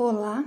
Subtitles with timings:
[0.00, 0.44] Olá!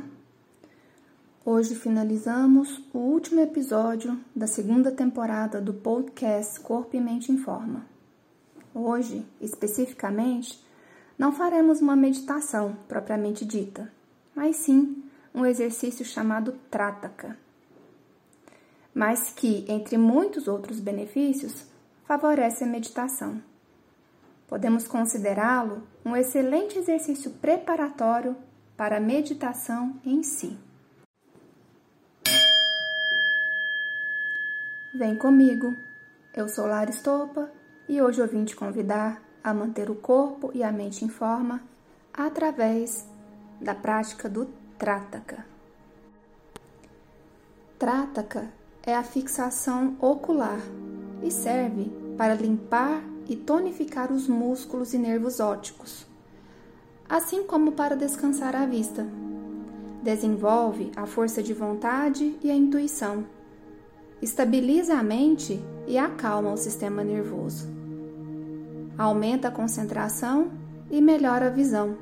[1.44, 7.86] Hoje finalizamos o último episódio da segunda temporada do podcast Corpo e Mente em Forma.
[8.74, 10.58] Hoje, especificamente,
[11.20, 13.92] não faremos uma meditação propriamente dita,
[14.34, 15.04] mas sim
[15.36, 17.38] um exercício chamado Trataka,
[18.96, 21.66] mas que, entre muitos outros benefícios,
[22.06, 23.44] favorece a meditação.
[24.48, 28.34] Podemos considerá-lo um excelente exercício preparatório
[28.82, 30.58] para a meditação em si.
[34.92, 35.76] Vem comigo,
[36.34, 37.52] eu sou Lara Estopa
[37.88, 41.62] e hoje eu vim te convidar a manter o corpo e a mente em forma
[42.12, 43.08] através
[43.62, 44.48] da prática do
[44.80, 45.46] Trataka.
[47.78, 50.60] Trataka é a fixação ocular
[51.22, 56.08] e serve para limpar e tonificar os músculos e nervos ópticos,
[57.12, 59.06] assim como para descansar a vista.
[60.02, 63.26] Desenvolve a força de vontade e a intuição.
[64.22, 67.68] Estabiliza a mente e acalma o sistema nervoso.
[68.98, 70.52] Aumenta a concentração
[70.90, 71.98] e melhora a visão.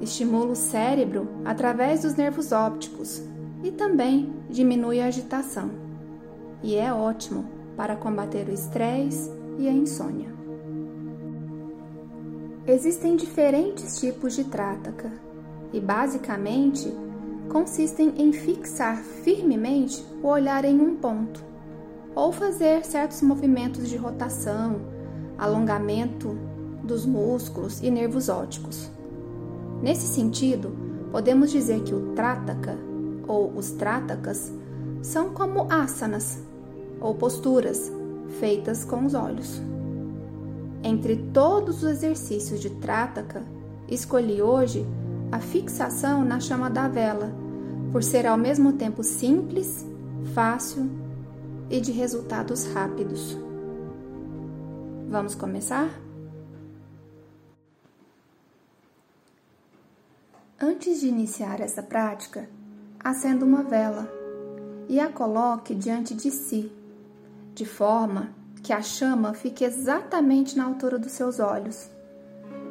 [0.00, 3.22] Estimula o cérebro através dos nervos ópticos
[3.62, 5.70] e também diminui a agitação.
[6.62, 7.44] E é ótimo
[7.76, 10.39] para combater o estresse e a insônia.
[12.70, 15.10] Existem diferentes tipos de trataka
[15.72, 16.88] e, basicamente,
[17.48, 21.42] consistem em fixar firmemente o olhar em um ponto
[22.14, 24.82] ou fazer certos movimentos de rotação,
[25.36, 26.38] alongamento
[26.84, 28.88] dos músculos e nervos ópticos.
[29.82, 30.70] Nesse sentido,
[31.10, 32.78] podemos dizer que o trataka
[33.26, 34.52] ou os tratakas
[35.02, 36.38] são como asanas
[37.00, 37.90] ou posturas
[38.38, 39.60] feitas com os olhos.
[40.82, 43.44] Entre todos os exercícios de Trataka,
[43.88, 44.86] escolhi hoje
[45.30, 47.32] a fixação na chama da vela,
[47.92, 49.84] por ser ao mesmo tempo simples,
[50.34, 50.88] fácil
[51.68, 53.36] e de resultados rápidos.
[55.08, 55.90] Vamos começar?
[60.58, 62.48] Antes de iniciar essa prática,
[63.02, 64.10] acenda uma vela
[64.88, 66.72] e a coloque diante de si
[67.54, 71.90] de forma que a chama fique exatamente na altura dos seus olhos,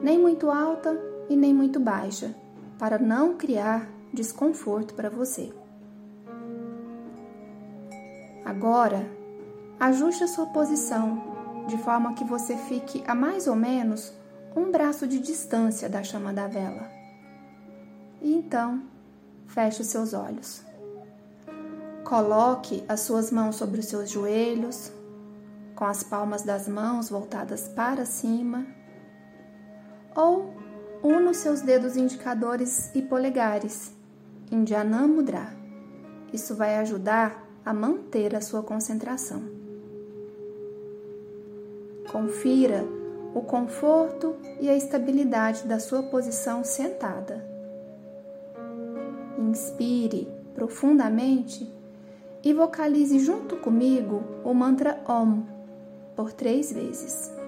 [0.01, 0.97] nem muito alta
[1.29, 2.33] e nem muito baixa,
[2.77, 5.51] para não criar desconforto para você.
[8.45, 9.09] Agora,
[9.79, 14.11] ajuste a sua posição de forma que você fique a mais ou menos
[14.55, 16.89] um braço de distância da chama da vela.
[18.21, 18.81] E então,
[19.47, 20.63] feche os seus olhos.
[22.03, 24.91] Coloque as suas mãos sobre os seus joelhos,
[25.79, 28.67] com as palmas das mãos voltadas para cima,
[30.13, 30.53] ou
[31.01, 33.95] una os seus dedos indicadores e polegares
[34.51, 35.47] em Jnana Mudra.
[36.33, 39.41] Isso vai ajudar a manter a sua concentração.
[42.11, 42.83] Confira
[43.33, 47.41] o conforto e a estabilidade da sua posição sentada.
[49.37, 51.73] Inspire profundamente
[52.43, 55.58] e vocalize junto comigo o mantra Om
[56.19, 57.38] por três vezes.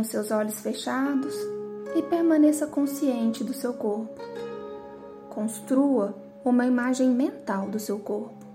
[0.00, 1.34] Mantenha os seus olhos fechados
[1.94, 4.20] e permaneça consciente do seu corpo.
[5.28, 6.14] Construa
[6.44, 8.46] uma imagem mental do seu corpo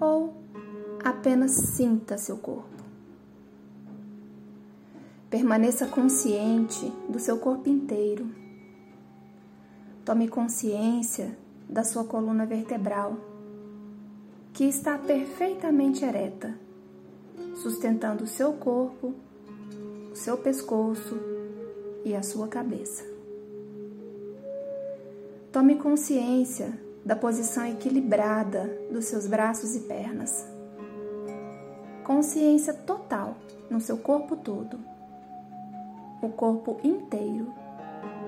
[0.00, 0.34] ou
[1.04, 2.68] apenas sinta seu corpo.
[5.28, 8.26] Permaneça consciente do seu corpo inteiro.
[10.04, 11.36] Tome consciência
[11.68, 13.16] da sua coluna vertebral,
[14.52, 16.54] que está perfeitamente ereta,
[17.54, 19.14] sustentando o seu corpo
[20.20, 21.18] seu pescoço
[22.04, 23.02] e a sua cabeça.
[25.50, 30.46] Tome consciência da posição equilibrada dos seus braços e pernas.
[32.04, 33.34] Consciência total
[33.70, 34.78] no seu corpo todo,
[36.20, 37.50] o corpo inteiro,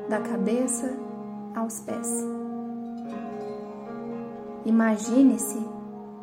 [0.09, 0.97] da cabeça
[1.55, 2.09] aos pés.
[4.65, 5.63] Imagine-se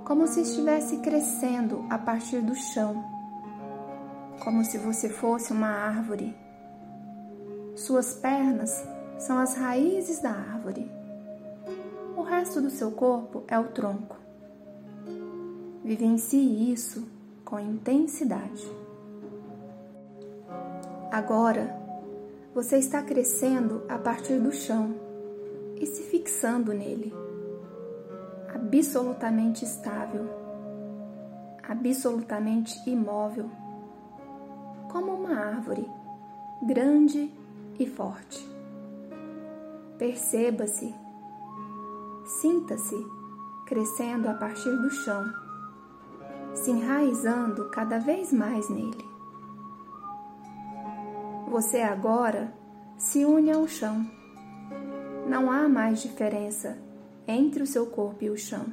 [0.03, 3.18] como se estivesse crescendo a partir do chão,
[4.43, 6.35] como se você fosse uma árvore.
[7.75, 8.83] Suas pernas
[9.17, 10.89] são as raízes da árvore.
[12.15, 14.17] O resto do seu corpo é o tronco.
[15.83, 17.07] Vivencie isso
[17.45, 18.67] com intensidade.
[21.11, 21.75] Agora,
[22.53, 24.95] você está crescendo a partir do chão
[25.79, 27.13] e se fixando nele
[28.53, 30.27] absolutamente estável,
[31.63, 33.49] absolutamente imóvel,
[34.89, 35.89] como uma árvore
[36.61, 37.31] grande
[37.79, 38.45] e forte.
[39.97, 40.93] Perceba-se,
[42.41, 42.95] sinta-se
[43.65, 45.31] crescendo a partir do chão,
[46.53, 49.07] se enraizando cada vez mais nele.
[51.49, 52.53] Você agora
[52.97, 54.05] se une ao chão.
[55.27, 56.77] Não há mais diferença
[57.27, 58.65] entre o seu corpo e o chão.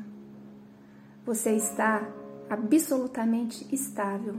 [1.25, 2.09] Você está
[2.49, 4.37] absolutamente estável,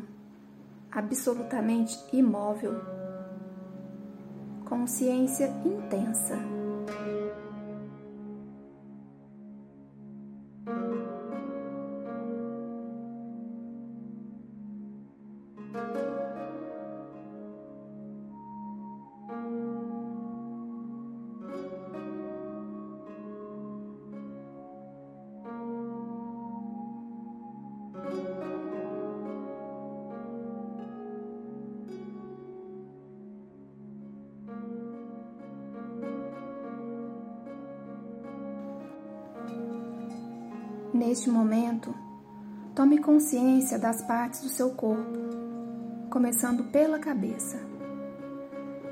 [0.91, 2.73] absolutamente imóvel,
[4.65, 6.56] consciência intensa.
[40.97, 41.93] Neste momento,
[42.73, 45.19] tome consciência das partes do seu corpo,
[46.09, 47.59] começando pela cabeça.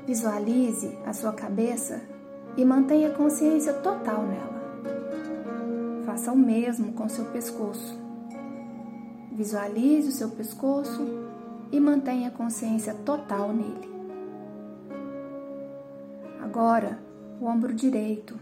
[0.06, 2.00] Visualize a sua cabeça
[2.56, 6.04] e mantenha consciência total nela.
[6.06, 7.98] Faça o mesmo com seu pescoço.
[9.32, 11.04] Visualize o seu pescoço
[11.72, 13.90] e mantenha consciência total nele.
[16.40, 17.00] Agora,
[17.40, 18.38] o ombro direito,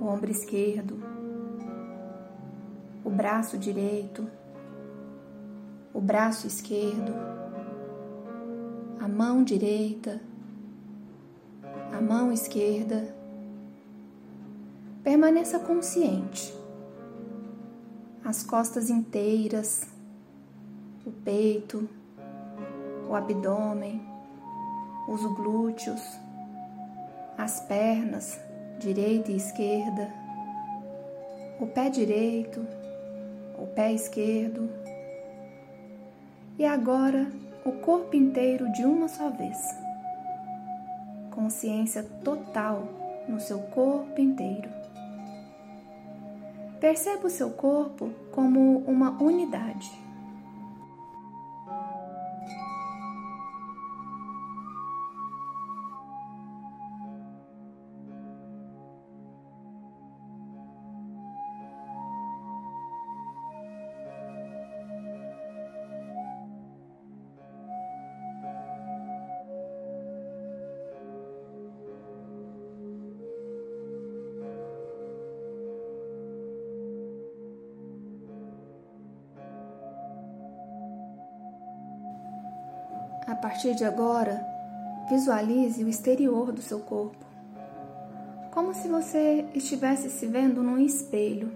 [0.00, 1.17] o ombro esquerdo,
[3.18, 4.30] braço direito,
[5.92, 7.12] o braço esquerdo,
[9.00, 10.20] a mão direita,
[11.92, 13.12] a mão esquerda.
[15.02, 16.56] Permaneça consciente.
[18.24, 19.82] As costas inteiras,
[21.04, 21.88] o peito,
[23.10, 24.00] o abdômen,
[25.08, 26.02] os glúteos,
[27.36, 28.38] as pernas
[28.78, 30.08] direita e esquerda,
[31.58, 32.77] o pé direito,
[33.58, 34.70] o pé esquerdo
[36.58, 37.30] e agora
[37.64, 39.58] o corpo inteiro de uma só vez.
[41.30, 42.88] Consciência total
[43.28, 44.68] no seu corpo inteiro.
[46.80, 50.07] Perceba o seu corpo como uma unidade.
[83.58, 84.40] Partir de agora,
[85.10, 87.26] visualize o exterior do seu corpo,
[88.52, 91.50] como se você estivesse se vendo num espelho.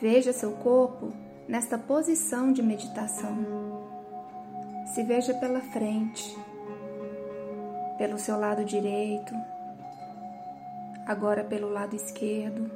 [0.00, 1.12] Veja seu corpo
[1.46, 3.36] nesta posição de meditação.
[4.92, 6.36] Se veja pela frente,
[7.96, 9.32] pelo seu lado direito,
[11.06, 12.68] agora pelo lado esquerdo.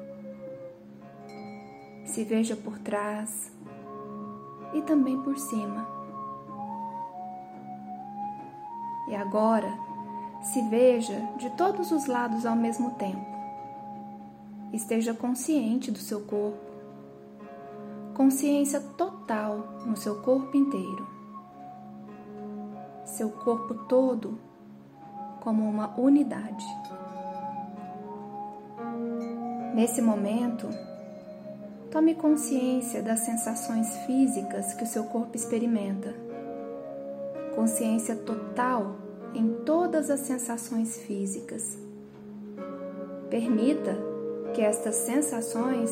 [2.04, 3.50] Se veja por trás
[4.72, 5.95] e também por cima.
[9.08, 9.72] E agora,
[10.42, 13.24] se veja de todos os lados ao mesmo tempo.
[14.72, 16.58] Esteja consciente do seu corpo.
[18.14, 21.06] Consciência total no seu corpo inteiro.
[23.04, 24.38] Seu corpo todo
[25.40, 26.66] como uma unidade.
[29.74, 30.68] Nesse momento,
[31.90, 36.25] tome consciência das sensações físicas que o seu corpo experimenta
[37.56, 38.96] consciência total
[39.34, 41.76] em todas as sensações físicas.
[43.30, 43.96] Permita
[44.54, 45.90] que estas sensações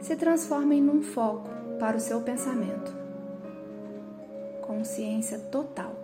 [0.00, 1.48] se transformem num foco
[1.78, 2.92] para o seu pensamento.
[4.62, 5.94] Consciência total.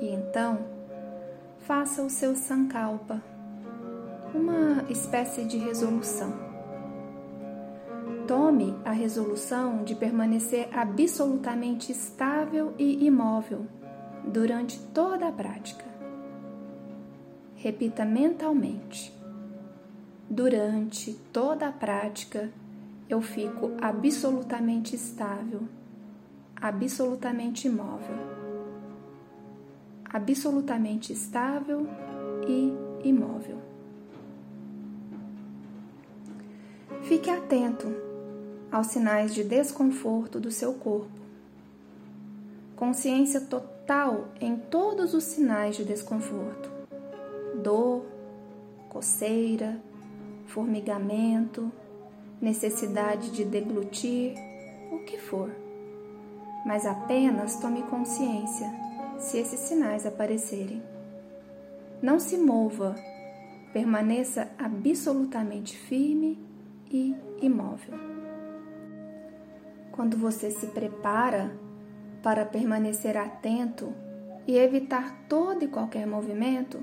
[0.00, 0.58] E então,
[1.60, 3.22] faça o seu sankalpa,
[4.34, 6.49] uma espécie de resolução.
[8.30, 13.66] Tome a resolução de permanecer absolutamente estável e imóvel
[14.24, 15.84] durante toda a prática.
[17.56, 19.12] Repita mentalmente.
[20.30, 22.48] Durante toda a prática,
[23.08, 25.62] eu fico absolutamente estável,
[26.54, 28.14] absolutamente imóvel.
[30.04, 31.84] Absolutamente estável
[32.46, 33.58] e imóvel.
[37.02, 38.08] Fique atento
[38.70, 41.20] aos sinais de desconforto do seu corpo.
[42.76, 46.70] Consciência total em todos os sinais de desconforto:
[47.62, 48.04] dor,
[48.88, 49.80] coceira,
[50.46, 51.70] formigamento,
[52.40, 54.34] necessidade de deglutir,
[54.90, 55.50] o que for.
[56.64, 58.70] Mas apenas tome consciência
[59.18, 60.82] se esses sinais aparecerem.
[62.02, 62.96] Não se mova,
[63.72, 66.38] permaneça absolutamente firme
[66.90, 68.09] e imóvel.
[70.00, 71.52] Quando você se prepara
[72.22, 73.92] para permanecer atento
[74.46, 76.78] e evitar todo e qualquer movimento,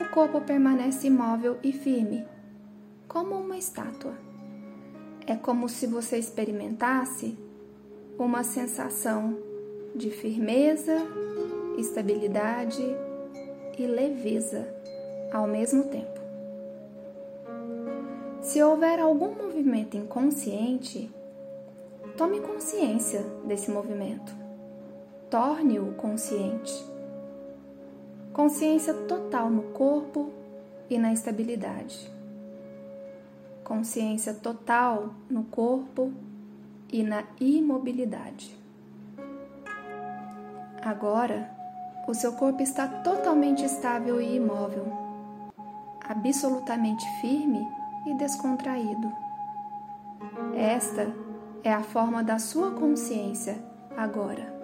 [0.00, 2.24] o corpo permanece imóvel e firme
[3.08, 4.14] como uma estátua.
[5.26, 7.36] É como se você experimentasse
[8.16, 9.36] uma sensação
[9.92, 10.98] de firmeza,
[11.76, 12.80] estabilidade
[13.76, 14.72] e leveza
[15.32, 16.20] ao mesmo tempo.
[18.40, 21.10] Se houver algum movimento inconsciente,
[22.16, 24.34] tome consciência desse movimento.
[25.30, 26.72] Torne-o consciente.
[28.32, 30.30] Consciência total no corpo
[30.88, 32.16] e na estabilidade
[33.66, 36.12] consciência total no corpo
[36.88, 38.56] e na imobilidade.
[40.80, 41.50] Agora,
[42.06, 44.86] o seu corpo está totalmente estável e imóvel,
[46.08, 47.66] absolutamente firme
[48.06, 49.12] e descontraído.
[50.54, 51.12] Esta
[51.66, 53.58] é a forma da sua consciência
[53.96, 54.55] agora.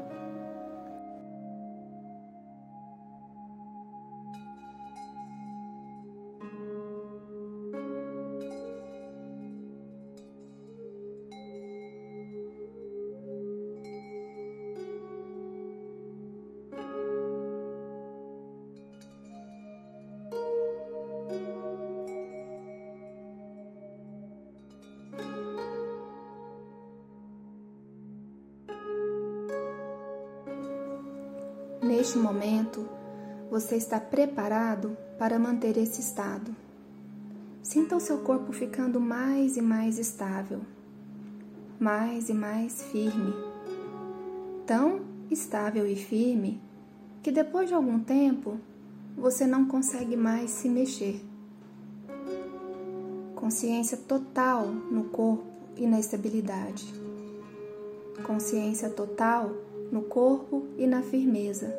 [31.82, 32.88] Neste momento,
[33.50, 36.54] você está preparado para manter esse estado.
[37.60, 40.60] Sinta o seu corpo ficando mais e mais estável,
[41.80, 43.34] mais e mais firme.
[44.64, 46.60] Tão estável e firme
[47.20, 48.60] que depois de algum tempo
[49.16, 51.20] você não consegue mais se mexer.
[53.34, 55.42] Consciência total no corpo
[55.76, 56.94] e na estabilidade.
[58.24, 59.50] Consciência total
[59.92, 61.78] no corpo e na firmeza.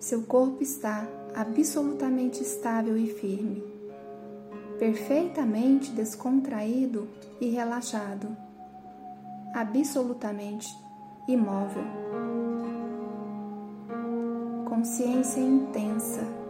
[0.00, 3.62] Seu corpo está absolutamente estável e firme,
[4.76, 7.08] perfeitamente descontraído
[7.40, 8.36] e relaxado,
[9.54, 10.68] absolutamente
[11.28, 11.84] imóvel.
[14.68, 16.41] Consciência intensa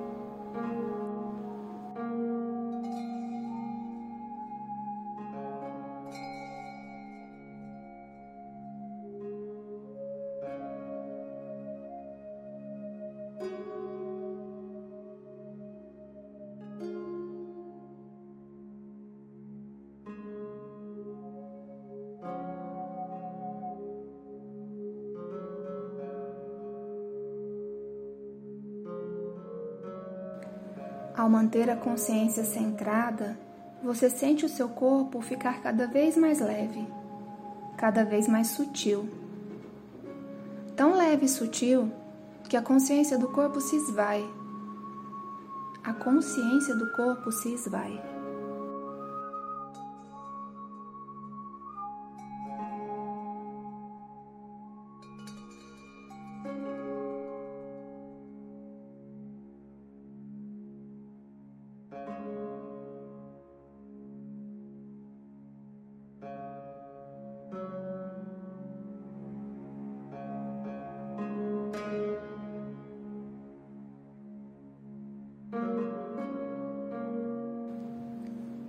[31.23, 33.38] Ao manter a consciência centrada,
[33.81, 36.85] você sente o seu corpo ficar cada vez mais leve,
[37.76, 39.09] cada vez mais sutil.
[40.75, 41.93] Tão leve e sutil
[42.49, 44.29] que a consciência do corpo se esvai.
[45.85, 48.12] A consciência do corpo se esvai.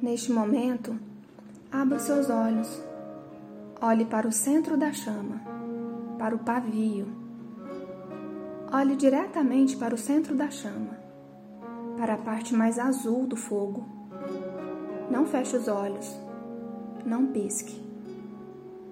[0.03, 1.00] Neste momento,
[1.72, 2.67] abra seus olhos.
[3.81, 5.39] Olhe para o centro da chama,
[6.19, 7.07] para o pavio.
[8.69, 11.00] Olhe diretamente para o centro da chama,
[11.98, 13.86] para a parte mais azul do fogo.
[15.10, 16.13] Não feche os olhos,
[17.05, 17.81] não pisque.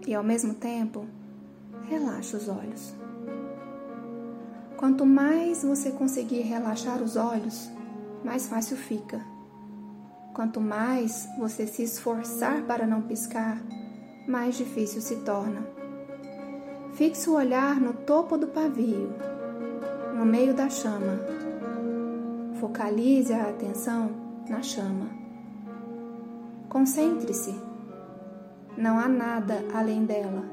[0.07, 1.05] E ao mesmo tempo,
[1.89, 2.95] relaxe os olhos.
[4.77, 7.69] Quanto mais você conseguir relaxar os olhos,
[8.23, 9.30] mais fácil fica.
[10.33, 13.61] Quanto mais você se esforçar para não piscar,
[14.27, 15.61] mais difícil se torna.
[16.93, 19.09] Fixe o olhar no topo do pavio,
[20.17, 21.19] no meio da chama.
[22.59, 24.11] Focalize a atenção
[24.47, 25.07] na chama.
[26.69, 27.53] Concentre-se.
[28.77, 30.43] Não há nada além dela.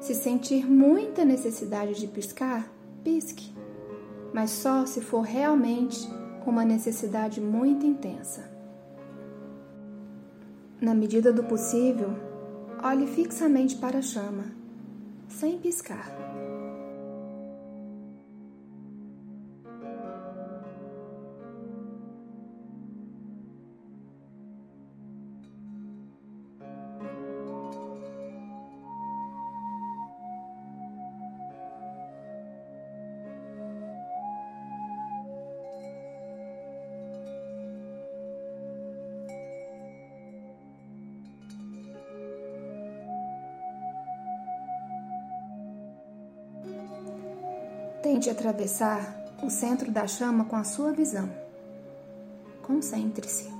[0.00, 2.70] Se sentir muita necessidade de piscar,
[3.02, 3.52] pisque,
[4.32, 6.08] mas só se for realmente
[6.46, 8.59] uma necessidade muito intensa.
[10.80, 12.08] Na medida do possível,
[12.82, 14.46] olhe fixamente para a chama,
[15.28, 16.29] sem piscar.
[48.20, 49.00] Tente atravessar
[49.42, 51.26] o centro da chama com a sua visão.
[52.60, 53.59] Concentre-se.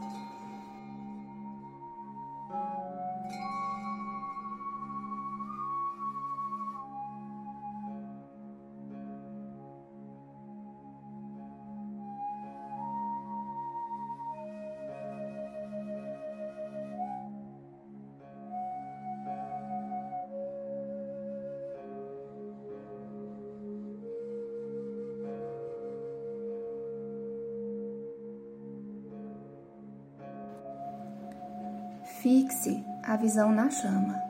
[32.20, 34.22] Fixe a visão na chama.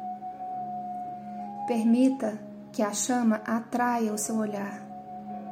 [1.66, 2.38] Permita
[2.70, 4.81] que a chama atraia o seu olhar,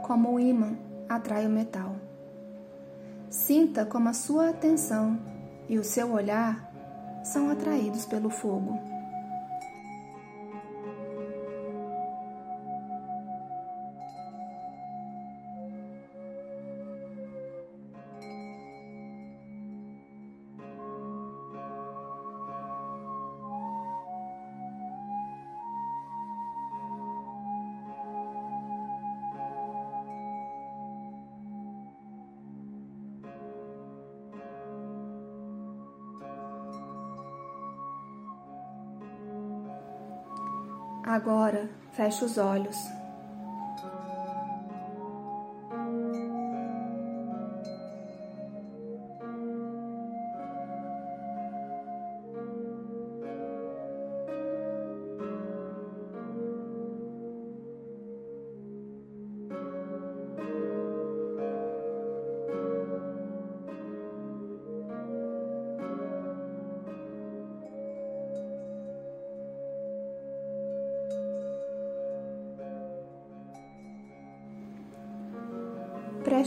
[0.03, 1.97] como o ímã atrai o metal.
[3.29, 5.19] Sinta como a sua atenção
[5.69, 6.71] e o seu olhar
[7.25, 8.88] são atraídos pelo fogo.
[41.19, 42.77] Agora, feche os olhos.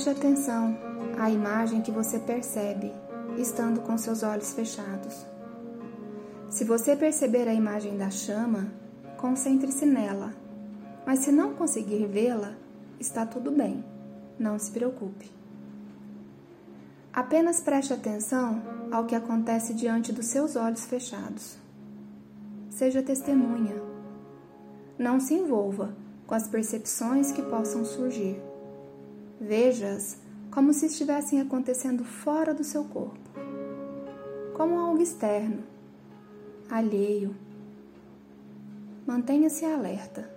[0.01, 0.75] Preste atenção
[1.19, 2.91] à imagem que você percebe
[3.37, 5.27] estando com seus olhos fechados.
[6.49, 8.67] Se você perceber a imagem da chama,
[9.15, 10.33] concentre-se nela,
[11.05, 12.55] mas se não conseguir vê-la,
[12.99, 13.85] está tudo bem,
[14.39, 15.29] não se preocupe.
[17.13, 18.59] Apenas preste atenção
[18.91, 21.57] ao que acontece diante dos seus olhos fechados.
[22.71, 23.79] Seja testemunha.
[24.97, 25.93] Não se envolva
[26.25, 28.49] com as percepções que possam surgir.
[29.43, 30.19] Veja-as
[30.51, 33.17] como se estivessem acontecendo fora do seu corpo,
[34.53, 35.63] como algo externo,
[36.69, 37.35] alheio.
[39.03, 40.29] Mantenha-se alerta.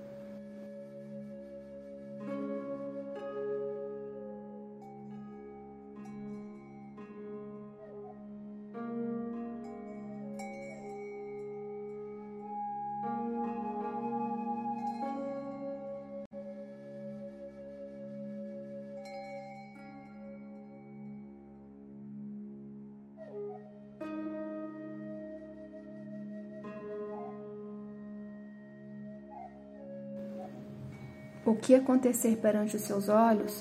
[31.46, 33.60] O que acontecer perante os seus olhos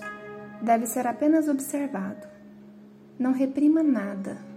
[0.61, 2.27] deve ser apenas observado.
[3.19, 4.52] Não reprima nada.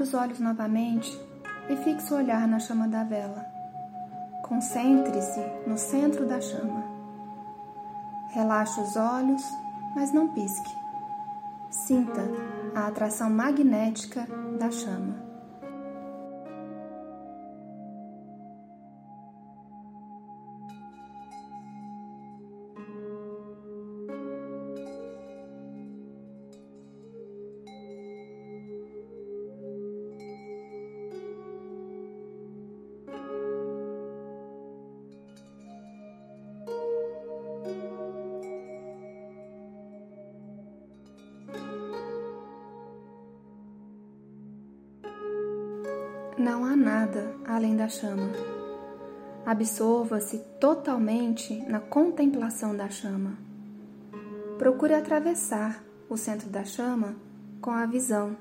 [0.00, 1.20] Abra os olhos novamente
[1.68, 3.44] e fixe o olhar na chama da vela.
[4.42, 6.84] Concentre-se no centro da chama.
[8.30, 9.42] Relaxe os olhos,
[9.94, 10.70] mas não pisque.
[11.70, 12.22] Sinta
[12.74, 14.26] a atração magnética
[14.58, 15.29] da chama.
[47.80, 48.30] Da chama.
[49.46, 53.38] Absolva-se totalmente na contemplação da chama.
[54.58, 57.16] Procure atravessar o centro da chama
[57.58, 58.36] com a visão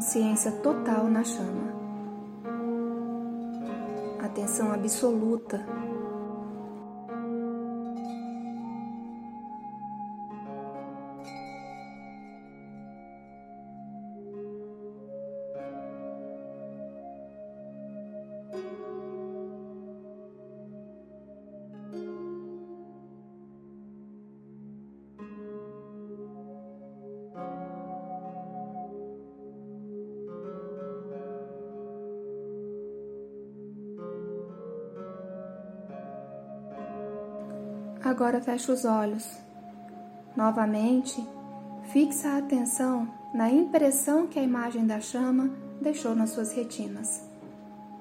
[0.00, 1.74] consciência total na chama,
[4.24, 5.60] atenção absoluta
[38.20, 39.26] Agora feche os olhos.
[40.36, 41.26] Novamente,
[41.84, 45.48] fixa a atenção na impressão que a imagem da chama
[45.80, 47.22] deixou nas suas retinas.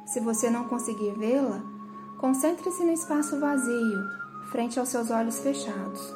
[0.06, 1.62] Se você não conseguir vê-la,
[2.18, 4.10] concentre-se no espaço vazio,
[4.52, 6.14] frente aos seus olhos fechados,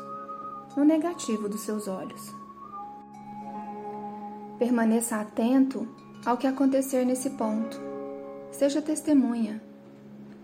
[0.75, 2.35] no negativo dos seus olhos.
[4.59, 5.87] Permaneça atento
[6.25, 7.79] ao que acontecer nesse ponto.
[8.51, 9.63] Seja testemunha,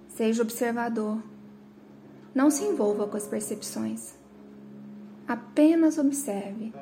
[0.07, 1.21] seja observador
[2.33, 4.13] não se envolva com as percepções.
[5.27, 6.73] Apenas observe,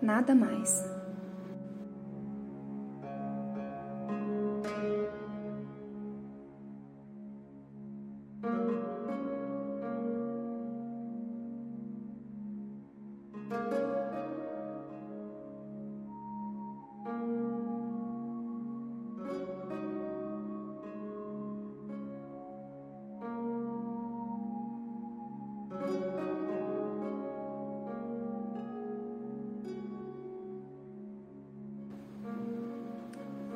[0.00, 0.97] nada mais.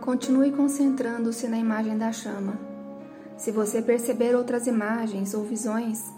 [0.03, 2.59] Continue concentrando-se na imagem da chama.
[3.37, 6.13] Se você perceber outras imagens ou visões,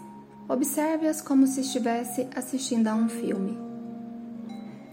[0.49, 3.55] observe-as como se estivesse assistindo a um filme.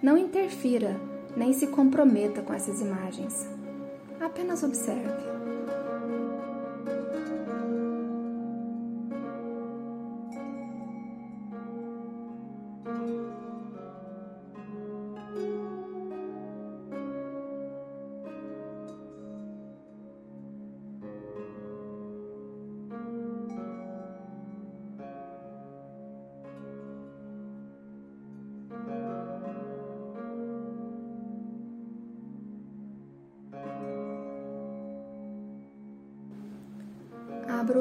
[0.02, 1.00] Não interfira
[1.34, 3.48] nem se comprometa com essas imagens.
[4.20, 5.24] Apenas observe.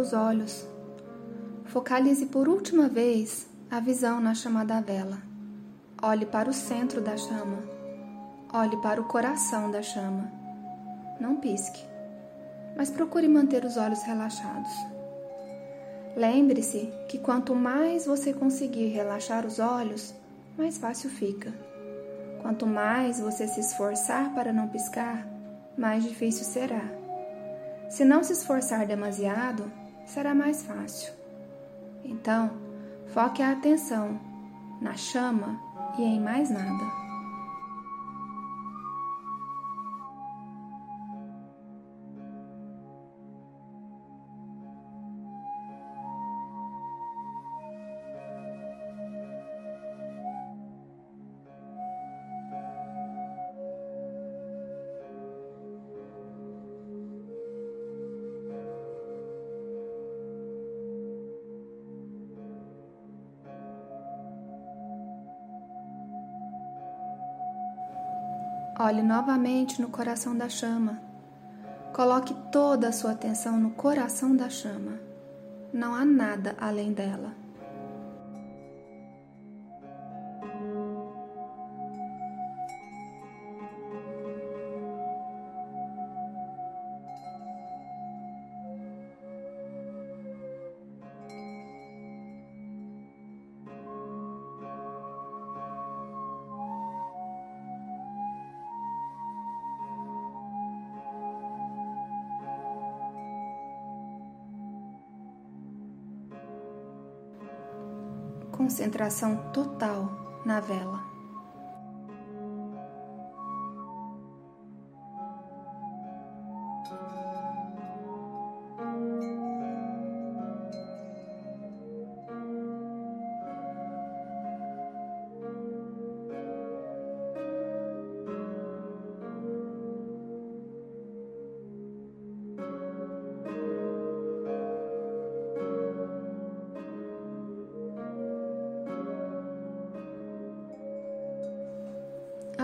[0.01, 0.67] Os olhos.
[1.65, 5.19] Focalize por última vez a visão na chama da vela.
[6.01, 7.59] Olhe para o centro da chama.
[8.51, 10.29] Olhe para o coração da chama.
[11.19, 11.79] Não pisque,
[12.75, 14.71] mas procure manter os olhos relaxados.
[16.17, 20.13] Lembre-se que quanto mais você conseguir relaxar os olhos,
[20.57, 21.53] mais fácil fica.
[22.41, 25.25] Quanto mais você se esforçar para não piscar,
[25.77, 26.83] mais difícil será.
[27.87, 29.71] Se não se esforçar demasiado,
[30.13, 31.13] será mais fácil.
[32.03, 32.51] Então,
[33.13, 34.19] foque a atenção
[34.81, 35.59] na chama
[35.97, 37.00] e em mais nada.
[68.83, 70.99] Olhe novamente no coração da chama.
[71.93, 74.99] Coloque toda a sua atenção no coração da chama.
[75.71, 77.31] Não há nada além dela.
[108.81, 110.09] Concentração total
[110.43, 111.00] na vela.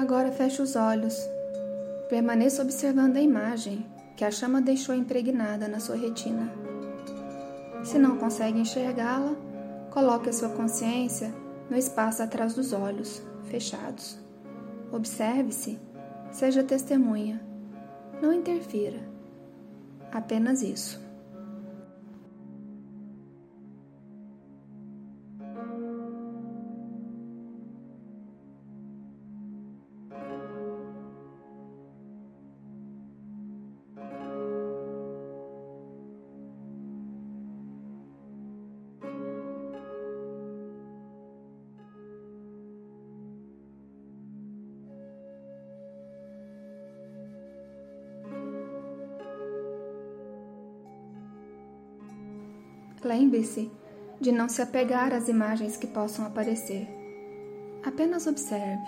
[0.07, 1.29] Agora feche os olhos.
[2.07, 6.49] Permaneça observando a imagem que a chama deixou impregnada na sua retina.
[7.83, 9.35] Se não consegue enxergá-la,
[9.91, 11.29] coloque a sua consciência
[11.69, 14.17] no espaço atrás dos olhos, fechados.
[14.93, 15.77] Observe-se,
[16.31, 17.41] seja testemunha.
[18.21, 19.01] Não interfira.
[20.09, 21.05] Apenas isso.
[53.03, 53.71] Lembre-se
[54.19, 56.87] de não se apegar às imagens que possam aparecer.
[57.83, 58.87] Apenas observe.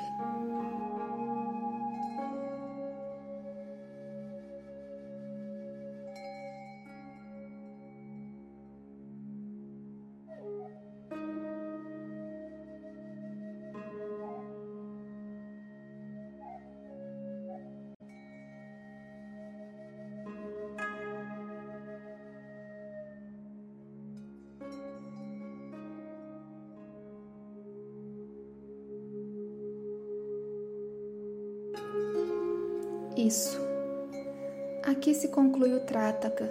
[35.90, 36.50] Conclui o Trátaka.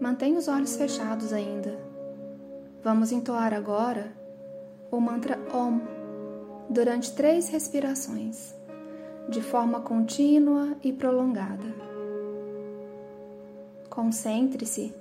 [0.00, 1.76] Mantenha os olhos fechados ainda.
[2.82, 4.12] Vamos entoar agora
[4.90, 5.80] o mantra Om
[6.70, 8.54] durante três respirações,
[9.28, 11.64] de forma contínua e prolongada.
[13.90, 14.94] Concentre-se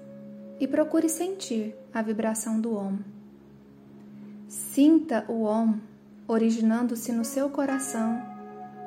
[0.60, 3.00] e procure sentir a vibração do Om.
[4.48, 5.80] Sinta o Om
[6.28, 8.22] originando-se no seu coração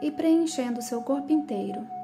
[0.00, 1.95] e preenchendo seu corpo inteiro.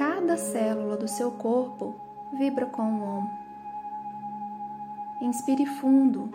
[0.00, 1.94] Cada célula do seu corpo
[2.32, 3.28] vibra com o Om.
[5.20, 6.30] Inspire fundo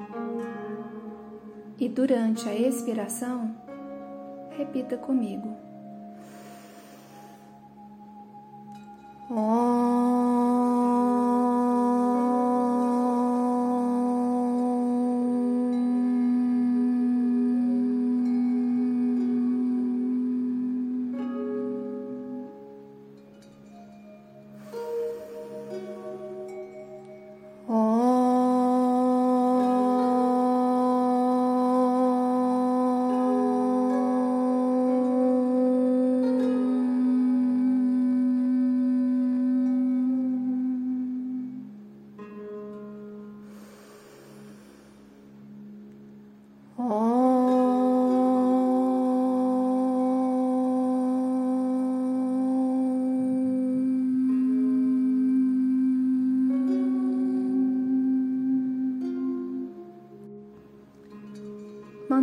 [1.80, 3.56] e durante a expiração,
[4.52, 5.52] repita comigo.
[9.32, 9.85] Om.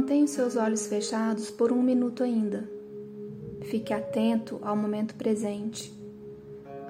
[0.02, 2.68] Mantenha os seus olhos fechados por um minuto ainda.
[3.60, 5.94] Fique atento ao momento presente,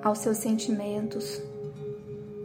[0.03, 1.39] aos seus sentimentos,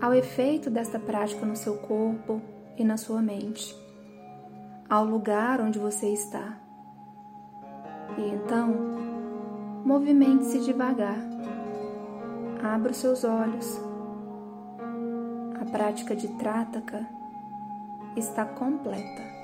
[0.01, 2.41] ao efeito desta prática no seu corpo
[2.77, 3.73] e na sua mente,
[4.89, 6.60] ao lugar onde você está.
[8.17, 8.67] E então,
[9.86, 11.17] movimente-se devagar.
[12.62, 13.80] Abra os seus olhos.
[15.62, 17.08] A prática de Trataka
[18.17, 19.37] está completa.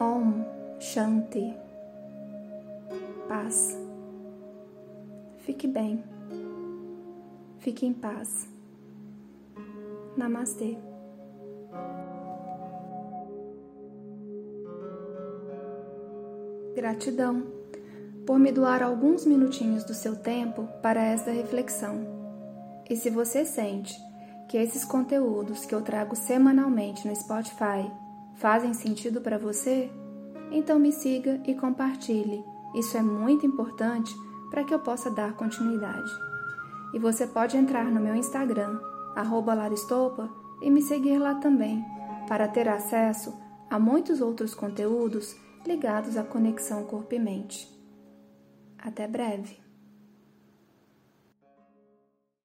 [0.00, 0.44] Om
[0.80, 1.54] Shanti.
[3.28, 3.78] Paz.
[5.38, 6.02] Fique bem.
[7.58, 8.48] Fique em paz.
[10.16, 10.76] Namastê.
[16.74, 17.46] Gratidão
[18.26, 22.00] por me doar alguns minutinhos do seu tempo para esta reflexão.
[22.90, 23.94] E se você sente
[24.48, 27.90] que esses conteúdos que eu trago semanalmente no Spotify
[28.36, 29.90] fazem sentido para você,
[30.50, 32.44] então me siga e compartilhe.
[32.74, 34.14] Isso é muito importante
[34.50, 36.10] para que eu possa dar continuidade.
[36.92, 38.78] E você pode entrar no meu Instagram,
[39.16, 40.30] Laristopa,
[40.62, 41.84] e me seguir lá também,
[42.28, 43.34] para ter acesso
[43.70, 47.68] a muitos outros conteúdos ligados à conexão corpo e mente.
[48.78, 49.63] Até breve!